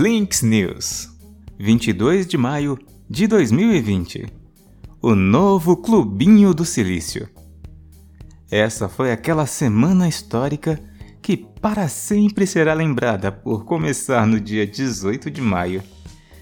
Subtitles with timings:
[0.00, 1.10] Blinks News,
[1.58, 4.32] 22 de maio de 2020.
[5.02, 7.28] O novo Clubinho do Silício.
[8.50, 10.82] Essa foi aquela semana histórica
[11.20, 15.82] que para sempre será lembrada por começar no dia 18 de maio,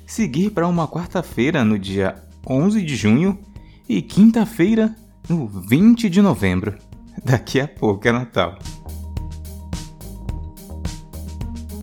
[0.07, 2.15] seguir para uma quarta-feira no dia
[2.49, 3.37] 11 de junho
[3.89, 4.95] e quinta-feira
[5.29, 6.79] no 20 de novembro.
[7.25, 8.57] Daqui a pouco é Natal.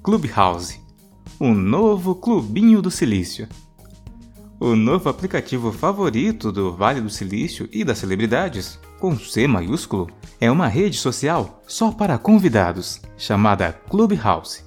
[0.01, 0.84] Clubhouse,
[1.45, 3.47] o novo clubinho do silício.
[4.59, 10.09] O novo aplicativo favorito do Vale do Silício e das celebridades, com C maiúsculo,
[10.41, 14.63] é uma rede social só para convidados, chamada Clubhouse,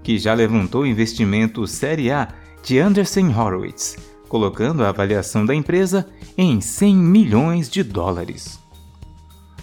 [0.00, 2.28] que já levantou investimento Série A
[2.62, 3.96] de Anderson Horowitz,
[4.28, 6.08] colocando a avaliação da empresa
[6.38, 8.60] em 100 milhões de dólares.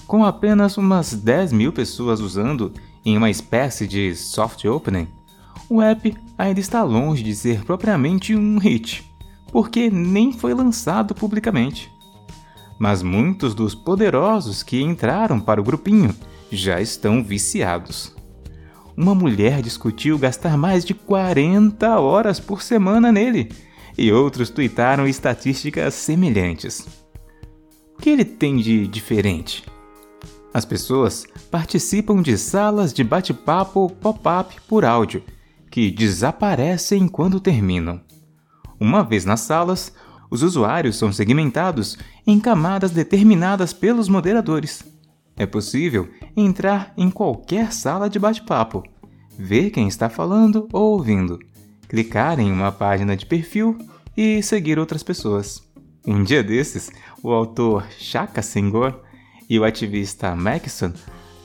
[0.05, 2.73] Com apenas umas 10 mil pessoas usando
[3.05, 5.08] em uma espécie de soft opening,
[5.70, 9.08] o app ainda está longe de ser propriamente um hit,
[9.52, 11.92] porque nem foi lançado publicamente.
[12.80, 16.16] Mas muitos dos poderosos que entraram para o grupinho
[16.52, 18.16] já estão viciados.
[18.97, 23.50] Uma mulher discutiu gastar mais de 40 horas por semana nele,
[23.97, 26.88] e outros tuitaram estatísticas semelhantes.
[27.97, 29.66] O que ele tem de diferente?
[30.53, 35.22] As pessoas participam de salas de bate-papo pop-up por áudio,
[35.70, 38.02] que desaparecem quando terminam.
[38.80, 39.94] Uma vez nas salas,
[40.31, 44.84] os usuários são segmentados em camadas determinadas pelos moderadores.
[45.36, 48.84] É possível entrar em qualquer sala de bate-papo,
[49.38, 51.40] ver quem está falando ou ouvindo,
[51.88, 53.78] clicar em uma página de perfil
[54.16, 55.64] e seguir outras pessoas.
[56.06, 56.90] Um dia desses,
[57.23, 59.02] o autor Shaka Senghor
[59.50, 60.94] e o ativista Maxson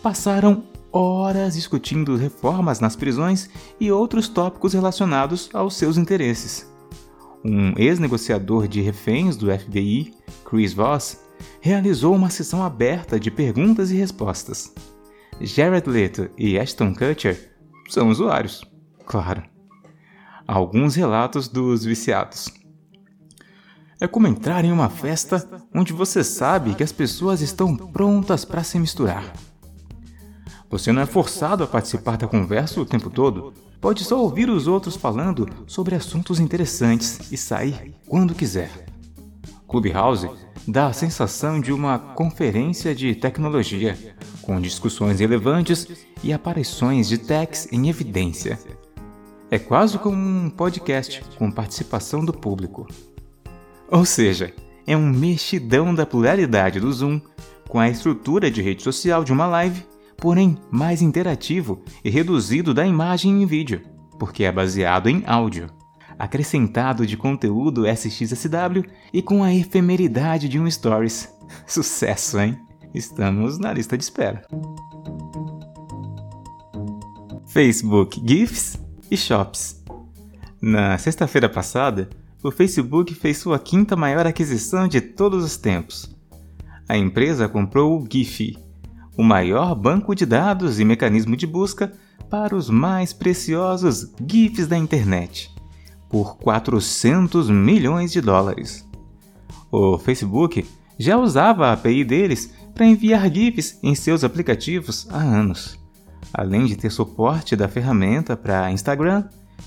[0.03, 0.63] passaram
[0.95, 3.51] horas discutindo reformas nas prisões
[3.81, 6.73] e outros tópicos relacionados aos seus interesses.
[7.45, 10.15] Um ex-negociador de reféns do FBI,
[10.49, 11.21] Chris Voss,
[11.61, 14.73] realizou uma sessão aberta de perguntas e respostas.
[15.41, 17.53] Jared Leto e Ashton Kutcher
[17.89, 18.65] são usuários,
[19.05, 19.43] claro.
[20.47, 22.49] Alguns relatos dos viciados.
[24.01, 28.63] É como entrar em uma festa onde você sabe que as pessoas estão prontas para
[28.63, 29.33] se misturar.
[30.75, 33.55] Você não é forçado a participar da conversa o tempo todo.
[33.81, 38.85] Pode só ouvir os outros falando sobre assuntos interessantes e sair quando quiser.
[39.69, 40.29] Clubhouse
[40.67, 43.97] dá a sensação de uma conferência de tecnologia,
[44.43, 45.87] com discussões relevantes
[46.25, 48.59] e aparições de techs em evidência.
[49.53, 52.89] É quase como um podcast com participação do público.
[53.89, 54.53] Ou seja,
[54.89, 57.21] é um mexidão da pluralidade do Zoom
[57.69, 62.87] com a estrutura de rede social de uma live, porém mais interativo e reduzido da
[62.87, 63.83] imagem em vídeo,
[64.19, 65.69] porque é baseado em áudio,
[66.19, 71.33] acrescentado de conteúdo SXSW e com a efemeridade de um Stories.
[71.67, 72.59] Sucesso, hein?
[72.95, 74.47] Estamos na lista de espera.
[77.47, 78.79] Facebook GIFs
[79.11, 79.83] e Shops.
[80.61, 82.09] Na sexta-feira passada,
[82.43, 86.15] o Facebook fez sua quinta maior aquisição de todos os tempos.
[86.89, 88.59] A empresa comprou o Giphy,
[89.17, 91.93] o maior banco de dados e mecanismo de busca
[92.29, 95.55] para os mais preciosos GIFs da internet,
[96.09, 98.87] por 400 milhões de dólares.
[99.71, 100.67] O Facebook
[100.99, 105.79] já usava a API deles para enviar GIFs em seus aplicativos há anos,
[106.33, 109.25] além de ter suporte da ferramenta para Instagram,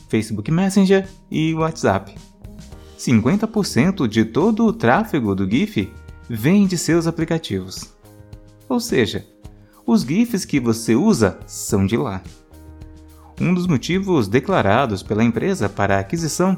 [0.10, 2.16] Facebook Messenger e WhatsApp.
[2.98, 5.92] 50% de todo o tráfego do GIF
[6.30, 7.94] vem de seus aplicativos.
[8.68, 9.26] Ou seja,
[9.88, 12.22] os GIFs que você usa são de lá.
[13.42, 16.58] Um dos motivos declarados pela empresa para a aquisição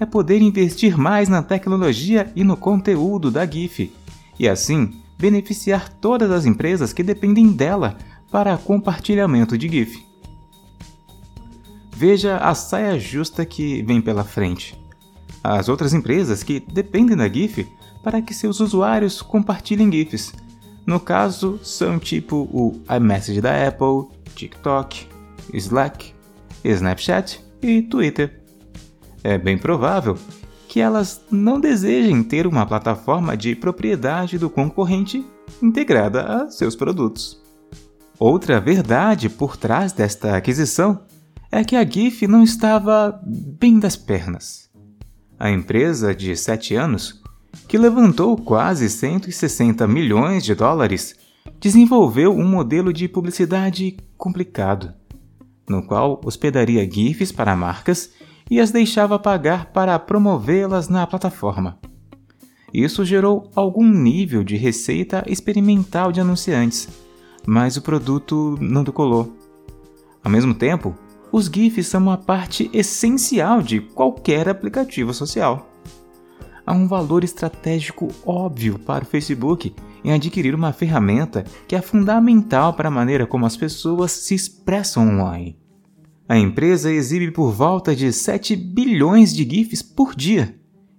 [0.00, 3.92] é poder investir mais na tecnologia e no conteúdo da GIF,
[4.38, 7.96] e assim beneficiar todas as empresas que dependem dela
[8.30, 10.04] para compartilhamento de GIF.
[11.94, 14.82] Veja a saia justa que vem pela frente
[15.42, 17.66] as outras empresas que dependem da GIF
[18.02, 20.32] para que seus usuários compartilhem GIFs.
[20.86, 25.06] No caso, são tipo o iMessage da Apple, TikTok,
[25.54, 26.12] Slack,
[26.64, 28.42] Snapchat e Twitter.
[29.22, 30.18] É bem provável
[30.68, 35.24] que elas não desejem ter uma plataforma de propriedade do concorrente
[35.62, 37.40] integrada a seus produtos.
[38.18, 41.04] Outra verdade por trás desta aquisição
[41.50, 44.62] é que a GIF não estava bem das pernas
[45.42, 47.20] a empresa de 7 anos,
[47.68, 51.14] que levantou quase 160 milhões de dólares,
[51.60, 54.92] desenvolveu um modelo de publicidade complicado,
[55.68, 58.10] no qual hospedaria GIFs para marcas
[58.50, 61.78] e as deixava pagar para promovê-las na plataforma.
[62.72, 66.88] Isso gerou algum nível de receita experimental de anunciantes,
[67.46, 69.36] mas o produto não decolou.
[70.24, 70.94] Ao mesmo tempo,
[71.30, 75.71] os GIFs são uma parte essencial de qualquer aplicativo social.
[76.64, 79.74] Há um valor estratégico óbvio para o Facebook
[80.04, 85.08] em adquirir uma ferramenta que é fundamental para a maneira como as pessoas se expressam
[85.08, 85.56] online.
[86.28, 90.54] A empresa exibe por volta de 7 bilhões de GIFs por dia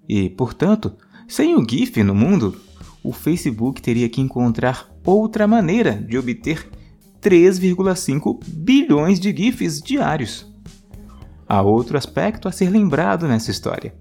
[0.07, 0.93] e, portanto,
[1.27, 2.57] sem o GIF no mundo,
[3.01, 6.69] o Facebook teria que encontrar outra maneira de obter
[7.21, 10.51] 3,5 bilhões de GIFs diários.
[11.47, 13.95] Há outro aspecto a ser lembrado nessa história: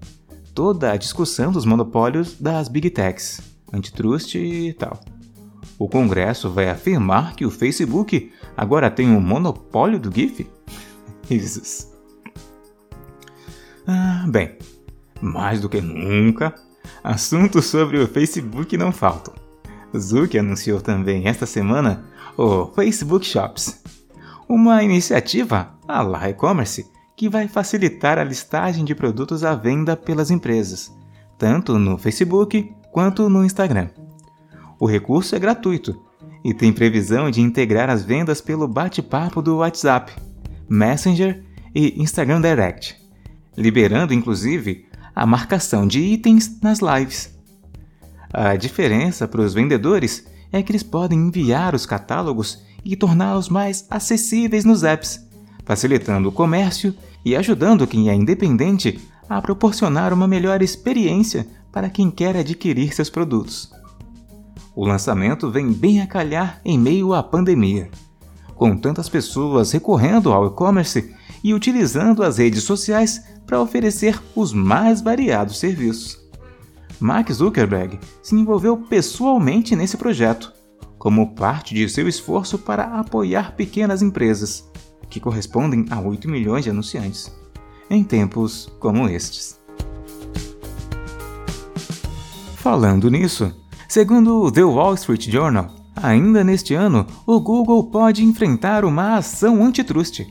[0.53, 3.41] toda a discussão dos monopólios das Big Techs,
[3.71, 4.99] antitrust e tal.
[5.79, 10.47] O Congresso vai afirmar que o Facebook agora tem um monopólio do GIF?
[11.27, 11.87] Risos.
[13.87, 14.57] Ah, bem,
[15.21, 16.53] mais do que nunca,
[17.03, 19.33] assuntos sobre o Facebook não faltam.
[19.97, 22.05] Zuck anunciou também esta semana
[22.37, 23.81] o Facebook Shops,
[24.47, 30.31] uma iniciativa à la e-commerce que vai facilitar a listagem de produtos à venda pelas
[30.31, 30.91] empresas,
[31.37, 33.89] tanto no Facebook quanto no Instagram.
[34.79, 35.99] O recurso é gratuito
[36.43, 40.11] e tem previsão de integrar as vendas pelo bate-papo do WhatsApp,
[40.67, 41.43] Messenger
[41.73, 42.97] e Instagram Direct,
[43.55, 44.85] liberando inclusive
[45.15, 47.33] a marcação de itens nas lives.
[48.33, 53.85] A diferença para os vendedores é que eles podem enviar os catálogos e torná-los mais
[53.89, 55.23] acessíveis nos apps,
[55.65, 56.93] facilitando o comércio
[57.23, 58.99] e ajudando quem é independente
[59.29, 63.71] a proporcionar uma melhor experiência para quem quer adquirir seus produtos.
[64.75, 67.89] O lançamento vem bem a calhar em meio à pandemia.
[68.55, 71.13] Com tantas pessoas recorrendo ao e-commerce
[71.43, 76.19] e utilizando as redes sociais para oferecer os mais variados serviços.
[76.99, 80.53] Mark Zuckerberg se envolveu pessoalmente nesse projeto,
[80.97, 84.71] como parte de seu esforço para apoiar pequenas empresas,
[85.09, 87.31] que correspondem a 8 milhões de anunciantes,
[87.89, 89.59] em tempos como estes.
[92.55, 93.53] Falando nisso,
[93.93, 99.63] Segundo o The Wall Street Journal, ainda neste ano, o Google pode enfrentar uma ação
[99.63, 100.25] antitrust.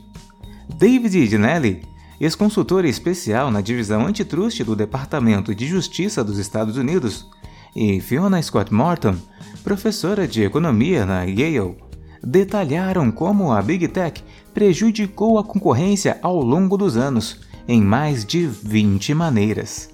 [0.77, 1.81] David Dinelli,
[2.19, 7.25] ex-consultor especial na divisão antitrust do Departamento de Justiça dos Estados Unidos,
[7.73, 9.15] e Fiona Scott Morton,
[9.63, 11.77] professora de economia na Yale,
[12.21, 14.21] detalharam como a Big Tech
[14.53, 19.89] prejudicou a concorrência ao longo dos anos, em mais de 20 maneiras.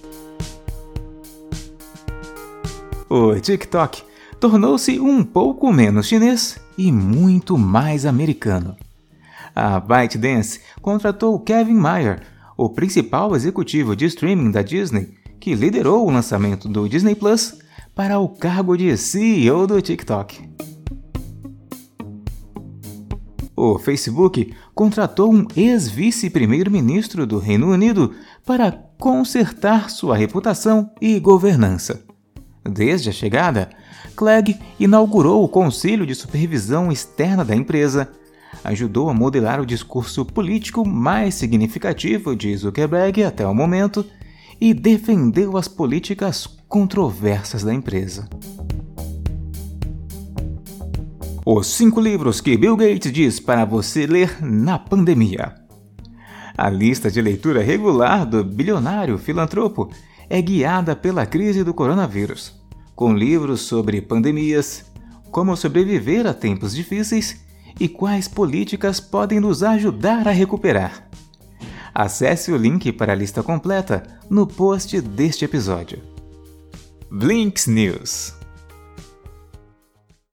[3.09, 4.03] O TikTok
[4.39, 8.77] tornou-se um pouco menos chinês e muito mais americano.
[9.56, 12.21] A ByteDance contratou Kevin Mayer,
[12.56, 17.57] o principal executivo de streaming da Disney, que liderou o lançamento do Disney Plus,
[17.95, 20.47] para o cargo de CEO do TikTok.
[23.61, 28.15] O Facebook contratou um ex-vice-primeiro-ministro do Reino Unido
[28.45, 32.01] para consertar sua reputação e governança.
[32.63, 33.69] Desde a chegada,
[34.15, 38.09] Clegg inaugurou o Conselho de Supervisão Externa da empresa,
[38.63, 44.06] ajudou a modelar o discurso político mais significativo de Zuckerberg até o momento
[44.61, 48.25] e defendeu as políticas controversas da empresa.
[51.51, 55.56] Os cinco livros que Bill Gates diz para você ler na pandemia.
[56.56, 59.89] A lista de leitura regular do bilionário filantropo
[60.29, 62.53] é guiada pela crise do coronavírus,
[62.95, 64.85] com livros sobre pandemias,
[65.31, 67.44] como sobreviver a tempos difíceis
[67.79, 71.09] e quais políticas podem nos ajudar a recuperar.
[71.95, 75.99] Acesse o link para a lista completa no post deste episódio.
[77.09, 78.39] Blinks News